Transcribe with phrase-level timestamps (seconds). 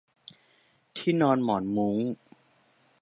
[0.97, 1.97] ที่นอนหมอนมุ้ง